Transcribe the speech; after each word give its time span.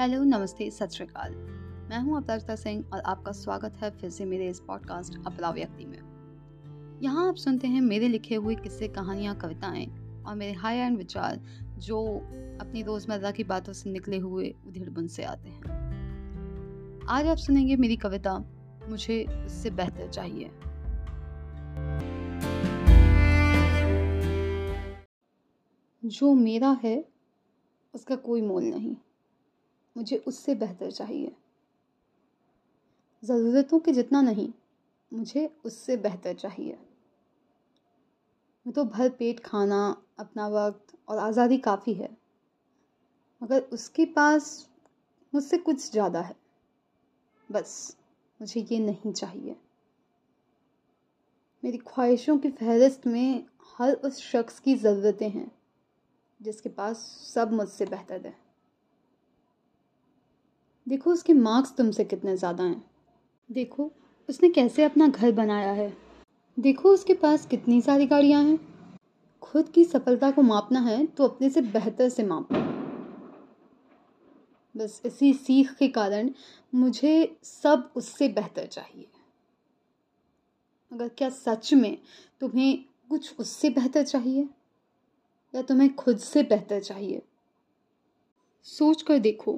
Hello, 0.00 0.24
नमस्ते, 0.24 0.70
सत 0.70 0.88
श्रीकाल 0.88 1.34
मैं 1.90 2.00
हूँ 2.00 2.16
अपराजिता 2.16 2.54
सिंह 2.56 2.84
और 2.92 3.00
आपका 3.00 3.32
स्वागत 3.32 3.76
है 3.76 3.90
फिर 3.90 4.10
से 4.10 4.24
मेरे 4.24 4.48
इस 4.48 4.60
पॉडकास्ट 4.60 5.14
अपरा 5.26 5.50
व्यक्ति 5.50 5.84
में। 5.84 7.00
यहाँ 7.02 7.28
आप 7.28 7.34
सुनते 7.34 7.66
हैं 7.66 7.80
मेरे 7.80 8.08
लिखे 8.08 8.34
हुए 8.34 8.54
किस्से, 8.54 8.88
कहानियाँ, 8.88 9.36
कविताएँ 9.36 9.86
और 10.22 10.34
मेरे 10.34 10.52
हाई 10.52 10.76
एंड 10.76 10.98
विचार 10.98 11.40
जो 11.78 12.18
अपनी 12.60 12.82
रोज़मर्रा 12.82 13.30
की 13.30 13.44
बातों 13.44 13.72
से 13.72 13.90
निकले 13.90 14.18
हुए 14.18 14.54
उधेड़ 14.66 14.90
बुन 14.90 15.06
से 15.06 15.22
आते 15.22 15.48
हैं। 15.48 15.62
आज 17.08 17.26
आप 17.26 17.36
सुनेंगे 17.36 17.76
मेरी 17.76 17.96
कविता, 17.96 18.38
मुझे 18.88 19.24
उससे 19.46 19.70
बेहतर 19.70 20.08
चाहिए। 20.08 20.50
जो 26.04 26.34
मेरा 26.34 26.78
है, 26.82 27.04
उसका 27.94 28.16
कोई 28.16 28.42
मोल 28.42 28.64
नहीं। 28.64 28.96
मुझे 29.96 30.16
उससे 30.16 30.54
बेहतर 30.54 30.90
चाहिए। 30.90 31.36
ज़रूरतों 33.22 33.78
के 33.78 33.92
जितना 33.92 34.20
नहीं, 34.22 34.52
मुझे 35.12 35.50
उससे 35.64 35.96
बेहतर 35.96 36.34
चाहिए। 36.34 36.78
मैं 38.66 38.72
तो 38.72 38.84
भर 38.84 39.08
पेट 39.08 39.40
खाना, 39.40 39.96
अपना 40.18 40.48
वक्त 40.48 40.96
और 41.08 41.18
आज़ादी 41.18 41.58
काफ़ी 41.58 41.94
है। 41.94 42.16
मगर 43.42 43.60
उसके 43.60 44.04
पास 44.04 44.68
मुझसे 45.34 45.58
कुछ 45.58 45.90
ज़्यादा 45.92 46.20
है। 46.20 46.36
बस 47.50 47.96
मुझे 48.40 48.60
ये 48.60 48.78
नहीं 48.78 49.12
चाहिए। 49.12 49.56
मेरी 51.62 51.78
ख्वाहिशों 51.78 52.38
की 52.38 52.50
फहरिस्त 52.50 53.06
में 53.06 53.46
हर 53.78 53.92
उस 53.94 54.20
शख्स 54.20 54.60
की 54.60 54.74
ज़रूरतें 54.74 55.28
हैं, 55.30 55.50
जिसके 56.42 56.68
पास 56.68 56.98
सब 57.34 57.52
मुझसे 57.52 57.86
बेहतर 57.86 58.26
है। 58.26 58.45
देखो 60.88 61.12
उसके 61.12 61.32
मार्क्स 61.32 61.74
तुमसे 61.76 62.04
कितने 62.04 62.36
ज़्यादा 62.36 62.64
हैं। 62.64 62.84
देखो, 63.50 63.92
उसने 64.28 64.48
कैसे 64.48 64.84
अपना 64.84 65.08
घर 65.08 65.32
बनाया 65.32 65.72
है। 65.72 65.92
देखो 66.58 66.88
उसके 66.88 67.14
पास 67.14 67.46
कितनी 67.46 67.80
सारी 67.80 68.06
गाड़ियाँ 68.06 68.42
हैं। 68.44 68.58
खुद 69.42 69.68
की 69.68 69.84
सफलता 69.84 70.30
को 70.30 70.42
मापना 70.42 70.80
है 70.80 71.06
तो 71.06 71.28
अपने 71.28 71.50
से 71.50 71.60
बेहतर 71.60 72.08
से 72.08 72.24
मापो। 72.24 72.54
बस 74.74 75.02
इसी 75.06 75.32
सीख 75.34 75.72
के 75.72 75.88
कारण 75.88 76.30
मुझे 76.74 77.36
सब 77.42 77.90
उससे 77.96 78.28
बेहतर 78.28 78.66
चाहिए। 78.66 79.06
अगर 80.92 81.08
क्या 81.08 81.28
सच 81.28 81.74
में 81.74 81.98
तुम्हें 82.40 82.84
कुछ 83.10 83.34
उससे 83.38 83.70
बेहतर 83.70 84.02
चाहिए? 84.02 84.48
या 85.54 85.62
तुम्हें 85.62 85.94
खुद 85.94 86.18
से 86.18 86.42
बेहतर 86.42 86.80
चाहिए? 86.80 87.22
सोच 88.62 89.02
कर 89.02 89.18
देखो 89.18 89.52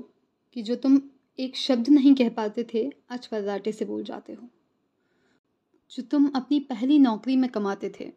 कि 0.52 0.62
जो 0.62 0.76
तुम 0.76 1.00
एक 1.38 1.56
शब्द 1.56 1.88
नहीं 1.88 2.14
कह 2.14 2.28
पाते 2.28 2.66
थे, 2.74 2.92
आज 3.10 3.26
कराटे 3.26 3.72
से 3.72 3.84
बोल 3.84 4.04
जाते 4.04 4.32
हो। 4.32 4.48
जो 5.90 6.02
तुम 6.02 6.30
अपनी 6.34 6.60
पहली 6.60 6.98
नौकरी 6.98 7.36
में 7.36 7.50
कमाते 7.50 7.92
थे, 8.00 8.12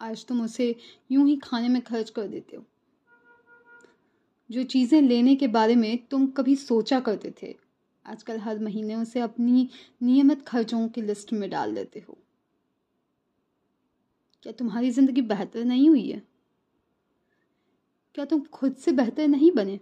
आज 0.00 0.26
तुम 0.26 0.42
उसे 0.42 0.76
यूँ 1.10 1.28
ही 1.28 1.36
खाने 1.36 1.68
में 1.68 1.82
खर्च 1.82 2.10
कर 2.10 2.28
देते 2.28 2.56
हो। 2.56 2.64
जो 4.50 4.62
चीज़ें 4.62 5.02
लेने 5.02 5.36
के 5.36 5.46
बारे 5.46 5.76
में 5.76 6.06
तुम 6.06 6.26
कभी 6.26 6.56
सोचा 6.56 7.00
करते 7.00 7.34
थे, 7.42 7.56
आजकल 8.06 8.38
हर 8.38 8.58
महीने 8.58 8.94
उसे 8.94 9.20
अपनी 9.20 9.68
नियमित 10.02 10.42
खर्चों 10.42 10.88
की 10.88 11.02
लिस्ट 11.02 11.32
में 11.32 11.50
डाल 11.50 11.74
देते 11.74 12.00
हो। 12.00 12.18
क्या 14.42 14.52
तुम्हारी 14.52 14.90
ज़िंदगी 14.90 15.22
बेहतर 15.22 15.64
नहीं 15.64 15.88
हुई 15.88 16.10
है? 16.10 16.22
क्या 18.14 18.24
तुम 18.24 18.40
खुद 18.40 18.74
से 18.74 18.92
बेहतर 18.92 19.28
नहीं 19.28 19.52
बने? 19.52 19.80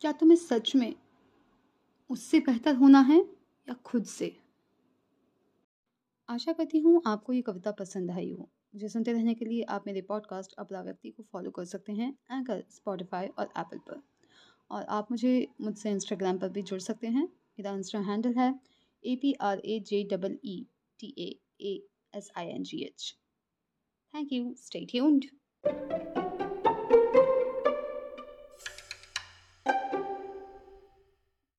क्या 0.00 0.12
तुम्हें 0.12 0.36
सच 0.36 0.76
में 0.76 0.94
उससे 2.10 2.40
बेहतर 2.40 2.74
होना 2.74 3.00
है 3.00 3.18
या 3.68 3.74
खुद 3.74 4.04
से? 4.04 4.36
आशा 6.28 6.52
करती 6.52 6.78
हूँ, 6.78 7.02
आपको 7.06 7.32
ये 7.32 7.42
कविता 7.42 7.72
पसंद 7.72 8.10
आई 8.10 8.30
हो। 8.32 8.48
मुझे 8.74 8.88
सुनते 8.88 9.12
रहने 9.12 9.34
के 9.34 9.44
लिए 9.44 9.62
आप 9.62 9.84
मेरे 9.86 10.00
पॉडकास्ट 10.02 10.52
अपना 10.58 10.80
व्यक्ति 10.82 11.10
को 11.10 11.22
फॉलो 11.22 11.50
कर 11.50 11.64
सकते 11.64 11.92
हैं 11.92 12.10
एंकर 12.32 12.64
स्पॉटिफाई 12.70 13.26
और 13.26 13.52
एप्पल 13.58 13.78
पर। 13.78 14.02
और 14.70 14.82
आप 14.82 15.10
मुझे 15.10 15.48
मुझसे 15.60 15.90
इंस्टाग्राम 15.90 16.38
पर 16.38 16.48
भी 16.48 16.62
जुड़ 16.62 16.80
सकते 16.80 17.06
हैं। 17.06 17.24
मेरा 17.24 17.72
इंस्टा 17.72 18.00
हैंडल 18.00 18.34
है 18.34 18.54
A 19.04 19.16
P 19.16 19.32
R 19.32 19.58
A 19.58 19.80
J 19.80 20.02
double 20.04 20.38
E 20.44 20.66
T 21.00 21.14
A 21.60 21.74
S 22.14 22.30
I 22.36 22.46
N 22.46 22.62
G 22.62 22.82
H 22.82 23.14
thank 24.14 24.32
you 24.32 24.54
stay 24.58 24.84
tuned 24.84 25.24